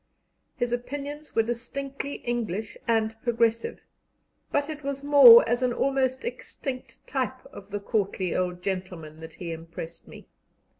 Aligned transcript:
His 0.55 0.71
opinions 0.73 1.35
were 1.35 1.43
distinctly 1.43 2.13
English 2.25 2.75
and 2.87 3.15
progressive, 3.21 3.81
but 4.51 4.67
it 4.67 4.83
was 4.83 5.03
more 5.03 5.47
as 5.47 5.61
an 5.61 5.73
almost 5.73 6.25
extinct 6.25 7.05
type 7.05 7.45
of 7.53 7.69
the 7.69 7.79
courtly 7.79 8.35
old 8.35 8.63
gentleman 8.63 9.19
that 9.19 9.35
he 9.35 9.51
impressed 9.51 10.07
me. 10.07 10.25